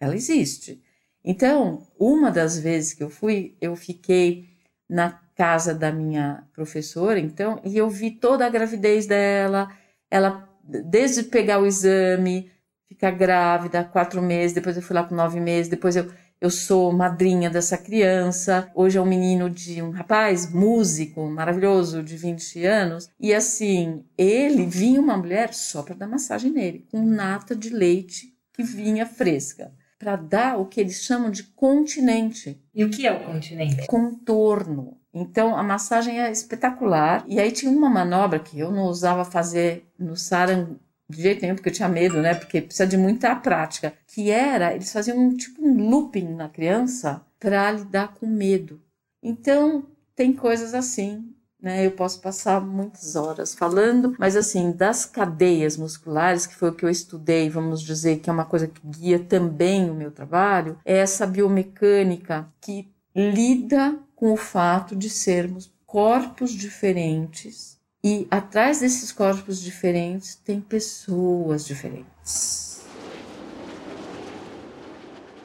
[0.00, 0.80] Ela existe.
[1.24, 4.48] Então, uma das vezes que eu fui, eu fiquei
[4.88, 9.68] na casa da minha professora, então, e eu vi toda a gravidez dela,
[10.08, 12.50] ela desde pegar o exame,
[12.86, 16.10] ficar grávida, quatro meses, depois eu fui lá com nove meses, depois eu,
[16.40, 22.16] eu sou madrinha dessa criança, hoje é um menino de um rapaz, músico, maravilhoso, de
[22.16, 27.56] 20 anos, e assim, ele vinha uma mulher só para dar massagem nele, com nata
[27.56, 32.62] de leite que vinha fresca para dar o que eles chamam de continente.
[32.72, 33.86] E o que é o continente?
[33.86, 34.96] Contorno.
[35.18, 37.24] Então a massagem é espetacular.
[37.26, 40.76] E aí tinha uma manobra que eu não usava fazer no sarang
[41.08, 42.34] de jeito nenhum, porque eu tinha medo, né?
[42.34, 43.94] Porque precisa de muita prática.
[44.06, 48.80] Que era, eles faziam um tipo um looping na criança para lidar com medo.
[49.22, 51.84] Então tem coisas assim né?
[51.84, 56.84] Eu posso passar muitas horas falando, mas assim, das cadeias musculares, que foi o que
[56.84, 60.98] eu estudei, vamos dizer que é uma coisa que guia também o meu trabalho, é
[60.98, 69.62] essa biomecânica que lida com o fato de sermos corpos diferentes e atrás desses corpos
[69.62, 72.84] diferentes tem pessoas diferentes.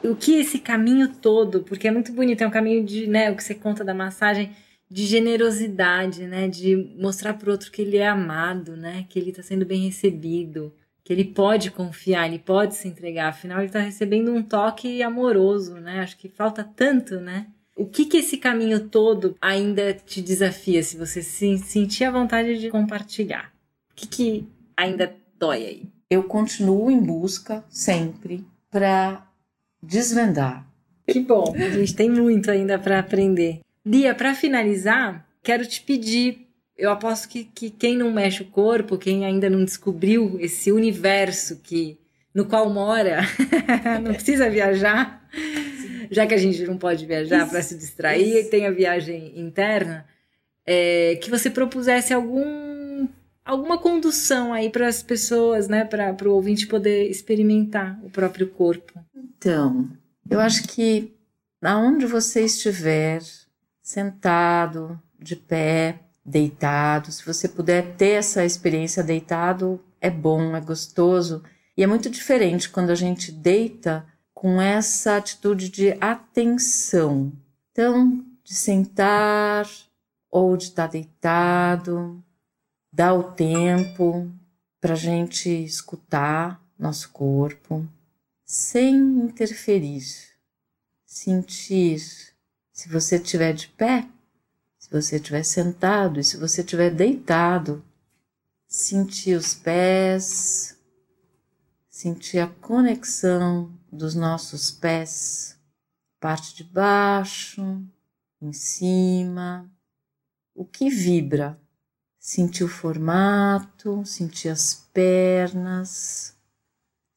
[0.04, 3.36] O que esse caminho todo, porque é muito bonito, é um caminho de, né, o
[3.36, 4.52] que você conta da massagem,
[4.90, 6.48] de generosidade, né?
[6.48, 9.06] De mostrar para o outro que ele é amado, né?
[9.08, 13.30] Que ele está sendo bem recebido, que ele pode confiar, ele pode se entregar.
[13.30, 16.00] Afinal, ele está recebendo um toque amoroso, né?
[16.00, 17.48] Acho que falta tanto, né?
[17.76, 22.60] O que que esse caminho todo ainda te desafia, se você se sentir a vontade
[22.60, 23.52] de compartilhar?
[23.92, 24.48] O que que
[24.78, 25.84] ainda dói aí?
[26.10, 29.28] Eu continuo em busca sempre para
[29.82, 30.68] desvendar.
[31.08, 33.60] Que bom, a gente tem muito ainda para aprender.
[33.86, 36.48] Lia, para finalizar, quero te pedir.
[36.78, 41.60] Eu aposto que, que quem não mexe o corpo, quem ainda não descobriu esse universo
[41.62, 41.98] que
[42.34, 43.22] no qual mora,
[44.02, 45.24] não precisa viajar,
[46.14, 50.06] já que a gente não pode viajar para se distrair e tem a viagem interna,
[50.66, 53.08] é, que você propusesse algum,
[53.44, 58.94] alguma condução aí para as pessoas, né, para o ouvinte poder experimentar o próprio corpo.
[59.16, 59.90] Então,
[60.30, 61.14] eu acho que
[61.62, 63.22] aonde você estiver,
[63.82, 67.12] sentado, de pé, deitado.
[67.12, 71.44] Se você puder ter essa experiência deitado, é bom, é gostoso.
[71.76, 74.06] E é muito diferente quando a gente deita
[74.44, 77.32] com essa atitude de atenção.
[77.72, 79.66] Então, de sentar
[80.30, 82.22] ou de estar deitado,
[82.92, 84.30] dá o tempo
[84.82, 87.88] para a gente escutar nosso corpo
[88.44, 90.04] sem interferir,
[91.06, 92.02] sentir
[92.74, 94.06] se você estiver de pé,
[94.78, 97.82] se você estiver sentado e se você estiver deitado,
[98.68, 100.78] sentir os pés,
[101.90, 105.58] sentir a conexão dos nossos pés,
[106.20, 107.62] parte de baixo,
[108.42, 109.72] em cima,
[110.56, 111.60] o que vibra,
[112.20, 116.36] sentir o formato, sentir as pernas,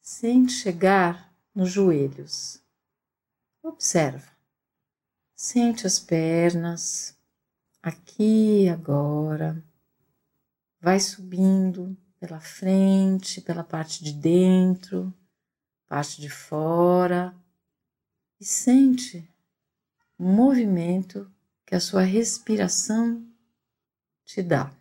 [0.01, 2.61] sem chegar nos joelhos.
[3.63, 4.31] Observa.
[5.35, 7.17] Sente as pernas
[7.81, 9.63] aqui agora.
[10.79, 15.13] Vai subindo pela frente, pela parte de dentro,
[15.87, 17.33] parte de fora
[18.39, 19.27] e sente
[20.17, 21.31] o movimento
[21.65, 23.25] que a sua respiração
[24.25, 24.71] te dá.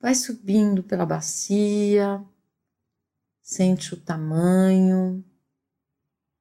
[0.00, 2.24] Vai subindo pela bacia,
[3.42, 5.24] sente o tamanho,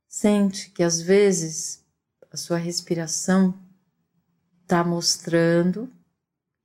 [0.07, 1.83] sente que às vezes
[2.31, 3.57] a sua respiração
[4.61, 5.91] está mostrando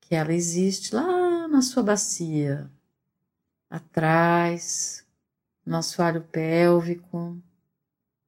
[0.00, 2.70] que ela existe lá na sua bacia,
[3.68, 5.04] atrás,
[5.68, 7.36] no assoalho pélvico,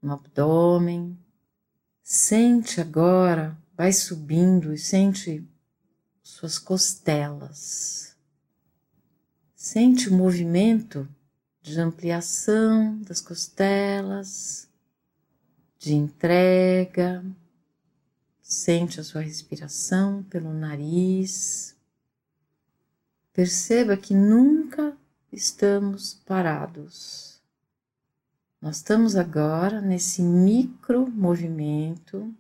[0.03, 1.19] no abdômen.
[2.03, 5.43] Sente agora, vai subindo e sente
[6.23, 8.15] suas costelas.
[9.55, 11.09] Sente o movimento
[11.63, 14.69] de ampliação das costelas
[15.79, 17.25] de entrega.
[18.43, 21.75] Sente a sua respiração pelo nariz.
[23.33, 24.95] Perceba que nunca
[25.33, 27.30] estamos parados.
[28.61, 32.35] Nós estamos agora nesse micro movimento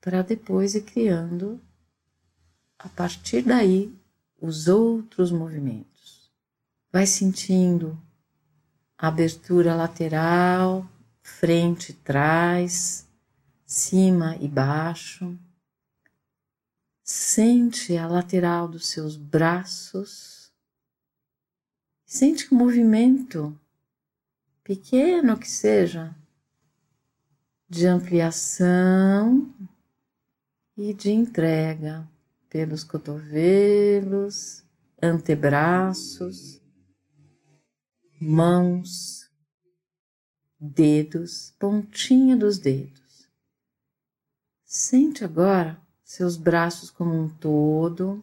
[0.00, 1.60] para depois ir criando,
[2.78, 3.92] a partir daí,
[4.40, 6.30] os outros movimentos.
[6.92, 8.00] Vai sentindo
[8.96, 10.88] a abertura lateral,
[11.22, 13.04] frente e trás,
[13.66, 15.36] cima e baixo.
[17.02, 20.52] Sente a lateral dos seus braços.
[22.06, 23.58] Sente o movimento,
[24.70, 26.14] pequeno que seja,
[27.68, 29.52] de ampliação
[30.76, 32.08] e de entrega
[32.48, 34.62] pelos cotovelos,
[35.02, 36.62] antebraços,
[38.20, 39.28] mãos,
[40.56, 43.28] dedos, pontinha dos dedos.
[44.64, 48.22] Sente agora seus braços como um todo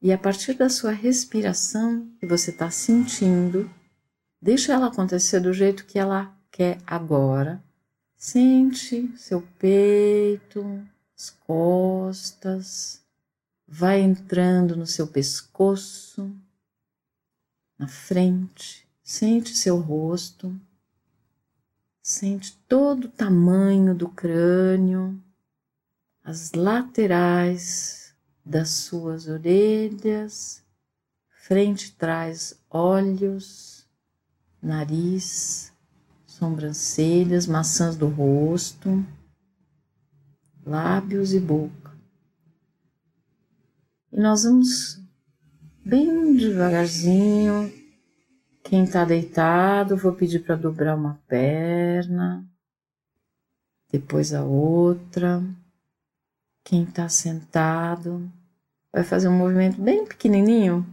[0.00, 3.68] e a partir da sua respiração que você está sentindo,
[4.44, 7.64] deixa ela acontecer do jeito que ela quer agora.
[8.14, 10.86] Sente seu peito,
[11.16, 13.02] as costas,
[13.66, 16.30] vai entrando no seu pescoço,
[17.78, 20.54] na frente, sente seu rosto,
[22.02, 25.18] sente todo o tamanho do crânio,
[26.22, 28.14] as laterais
[28.44, 30.62] das suas orelhas,
[31.30, 33.73] frente e trás, olhos,
[34.64, 35.72] nariz,
[36.26, 39.04] sobrancelhas, maçãs do rosto,
[40.64, 41.92] lábios e boca.
[44.10, 45.00] E nós vamos
[45.84, 47.72] bem devagarzinho.
[48.62, 52.48] Quem está deitado, vou pedir para dobrar uma perna,
[53.92, 55.44] depois a outra.
[56.64, 58.32] Quem está sentado
[58.90, 60.86] vai fazer um movimento bem pequenininho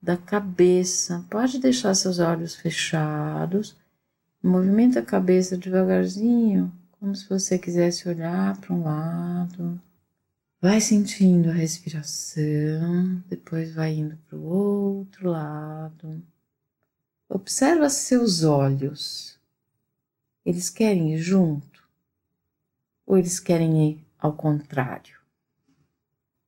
[0.00, 1.24] da cabeça.
[1.30, 3.76] Pode deixar seus olhos fechados.
[4.42, 9.80] Movimenta a cabeça devagarzinho, como se você quisesse olhar para um lado
[10.60, 16.20] Vai sentindo a respiração, depois vai indo para o outro lado.
[17.28, 19.38] Observa seus olhos.
[20.44, 21.88] Eles querem ir junto
[23.06, 25.16] ou eles querem ir ao contrário?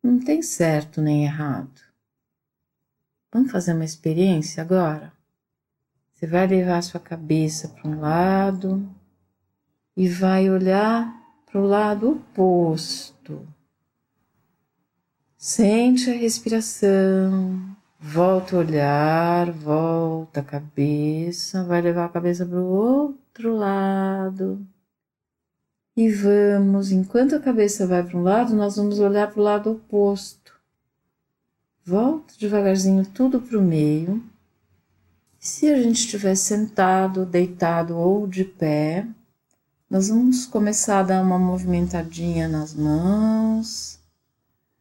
[0.03, 1.81] Não tem certo nem errado.
[3.33, 5.13] Vamos fazer uma experiência agora?
[6.13, 8.87] Você vai levar a sua cabeça para um lado
[9.97, 11.15] e vai olhar
[11.47, 13.47] para o lado oposto.
[15.37, 22.67] Sente a respiração, volta o olhar, volta a cabeça, vai levar a cabeça para o
[22.67, 24.67] outro lado.
[25.97, 29.71] E vamos, enquanto a cabeça vai para um lado, nós vamos olhar para o lado
[29.73, 30.40] oposto.
[31.91, 34.23] Volta devagarzinho tudo para o meio.
[35.41, 39.05] Se a gente estiver sentado, deitado ou de pé,
[39.91, 43.99] nós vamos começar a dar uma movimentadinha nas mãos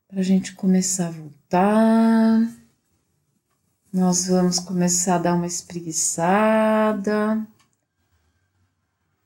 [0.08, 2.48] para a gente começar a voltar.
[3.92, 7.44] Nós vamos começar a dar uma espreguiçada.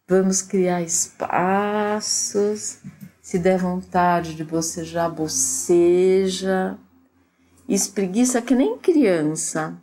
[0.07, 2.77] Vamos criar espaços.
[3.21, 6.79] Se der vontade de bocejar, boceja.
[7.73, 9.75] Espreguiça que nem criança.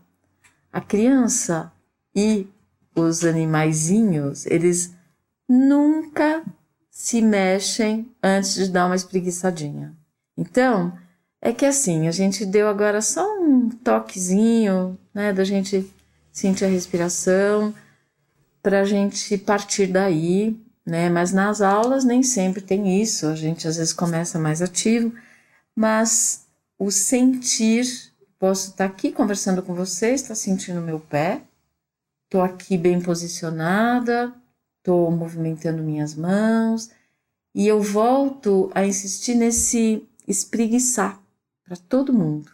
[0.73, 1.73] A criança
[2.15, 2.47] e
[2.95, 4.95] os animaizinhos, eles
[5.49, 6.45] nunca
[6.89, 9.93] se mexem antes de dar uma espreguiçadinha.
[10.37, 10.97] Então,
[11.43, 15.93] é que assim, a gente deu agora só um toquezinho, né, da gente
[16.31, 17.75] sentir a respiração,
[18.63, 23.67] para a gente partir daí, né, mas nas aulas nem sempre tem isso, a gente
[23.67, 25.13] às vezes começa mais ativo,
[25.75, 26.47] mas
[26.81, 31.43] o sentir, posso estar tá aqui conversando com você, está sentindo meu pé,
[32.25, 34.35] estou aqui bem posicionada,
[34.79, 36.89] estou movimentando minhas mãos,
[37.55, 41.21] e eu volto a insistir nesse espreguiçar
[41.63, 42.51] para todo mundo.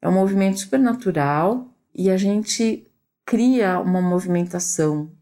[0.00, 2.90] É um movimento super natural e a gente
[3.26, 5.12] cria uma movimentação.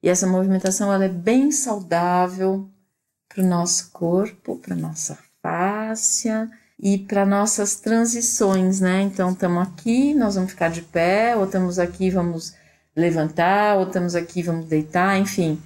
[0.00, 2.70] E essa movimentação ela é bem saudável
[3.28, 6.48] para o nosso corpo, para nossa fáscia
[6.78, 9.02] e para nossas transições, né?
[9.02, 12.54] Então estamos aqui, nós vamos ficar de pé, ou estamos aqui, vamos
[12.94, 15.58] levantar, ou estamos aqui, vamos deitar, enfim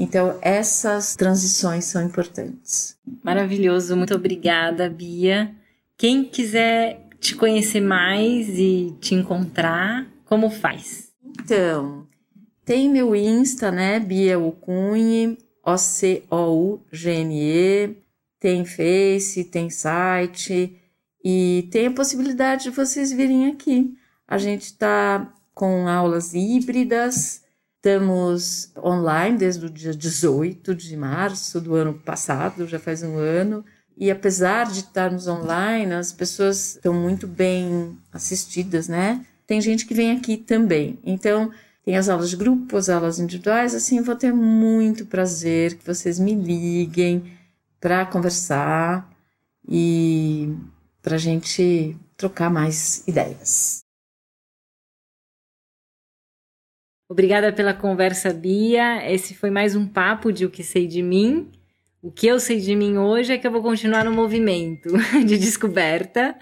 [0.00, 2.96] então, essas transições são importantes.
[3.20, 5.52] Maravilhoso, muito obrigada, Bia.
[5.96, 11.08] Quem quiser te conhecer mais e te encontrar, como faz?
[11.40, 12.06] Então,
[12.64, 13.98] tem meu Insta, né?
[13.98, 16.36] Bia Ocunhe, O-C-O-U-G-N-E.
[18.40, 20.80] Tem Face, tem site
[21.24, 23.94] e tem a possibilidade de vocês virem aqui.
[24.26, 27.42] A gente está com aulas híbridas
[27.78, 33.64] Estamos online desde o dia 18 de março do ano passado, já faz um ano.
[33.96, 39.24] E apesar de estarmos online, as pessoas estão muito bem assistidas, né?
[39.46, 40.98] Tem gente que vem aqui também.
[41.04, 41.52] Então,
[41.84, 43.76] tem as aulas de grupo, as aulas individuais.
[43.76, 47.37] Assim, eu vou ter muito prazer que vocês me liguem
[47.80, 49.08] para conversar
[49.68, 50.54] e
[51.02, 53.80] para a gente trocar mais ideias.
[57.10, 59.10] Obrigada pela conversa, Bia.
[59.10, 61.50] Esse foi mais um papo de O que sei de mim.
[62.02, 64.90] O que eu sei de mim hoje é que eu vou continuar no movimento
[65.26, 66.36] de descoberta.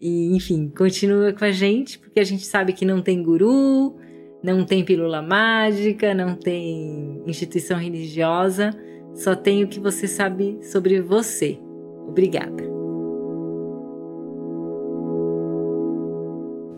[0.00, 3.98] E, enfim, continua com a gente, porque a gente sabe que não tem guru,
[4.42, 8.70] não tem pílula mágica, não tem instituição religiosa,
[9.14, 11.58] só tem o que você sabe sobre você.
[12.06, 12.70] Obrigada.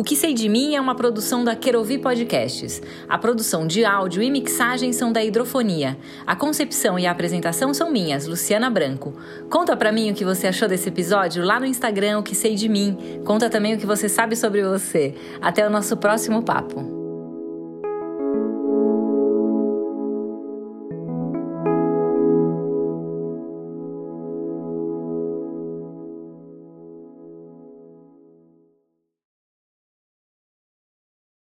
[0.02, 2.82] O que sei de mim é uma produção da Querovi Podcasts.
[3.08, 5.96] A produção de áudio e mixagem são da Hidrofonia.
[6.26, 9.14] A concepção e a apresentação são minhas, Luciana Branco.
[9.48, 12.56] Conta pra mim o que você achou desse episódio lá no Instagram, o que sei
[12.56, 13.22] de mim.
[13.24, 15.14] Conta também o que você sabe sobre você.
[15.40, 17.01] Até o nosso próximo papo.